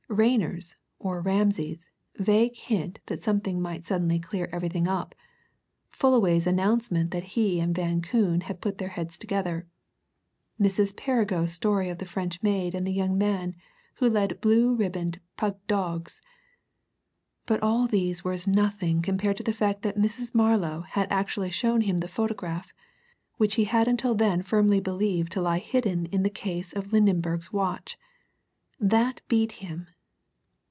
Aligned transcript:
Rayner's, 0.13 0.75
or 0.99 1.21
Ramsay's, 1.21 1.87
vague 2.17 2.57
hint 2.57 2.99
that 3.05 3.23
something 3.23 3.61
might 3.61 3.87
suddenly 3.87 4.19
clear 4.19 4.49
everything 4.51 4.85
up; 4.85 5.15
Fullaway's 5.89 6.45
announcement 6.45 7.11
that 7.11 7.23
he 7.23 7.61
and 7.61 7.73
Van 7.73 8.01
Koon 8.01 8.41
had 8.41 8.59
put 8.59 8.77
their 8.77 8.89
heads 8.89 9.17
together; 9.17 9.67
Mrs. 10.59 10.93
Perrigo's 10.97 11.53
story 11.53 11.87
of 11.87 11.99
the 11.99 12.05
French 12.05 12.43
maid 12.43 12.75
and 12.75 12.85
the 12.85 12.91
young 12.91 13.17
man 13.17 13.55
who 13.95 14.09
led 14.09 14.41
blue 14.41 14.75
ribboned 14.75 15.21
pug 15.37 15.55
dogs 15.67 16.21
but 17.45 17.63
all 17.63 17.87
these 17.87 18.21
were 18.21 18.33
as 18.33 18.45
nothing 18.45 19.01
compared 19.01 19.37
to 19.37 19.43
the 19.43 19.53
fact 19.53 19.81
that 19.83 19.95
Mrs. 19.97 20.35
Marlow 20.35 20.81
had 20.81 21.07
actually 21.09 21.51
shown 21.51 21.79
him 21.79 21.99
the 21.99 22.09
photograph 22.09 22.73
which 23.37 23.55
he 23.55 23.63
had 23.63 23.87
until 23.87 24.13
then 24.13 24.43
firmly 24.43 24.81
believed 24.81 25.31
to 25.31 25.41
lie 25.41 25.59
hidden 25.59 26.05
in 26.07 26.23
the 26.23 26.29
case 26.29 26.73
of 26.73 26.91
Lydenberg's 26.91 27.53
watch. 27.53 27.97
That 28.77 29.21
beat 29.29 29.53
him. 29.53 29.87